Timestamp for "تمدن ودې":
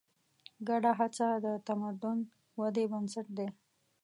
1.67-2.85